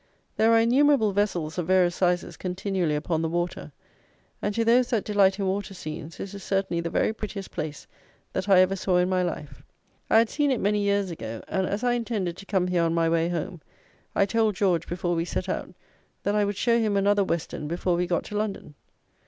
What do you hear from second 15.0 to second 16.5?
we set out, that I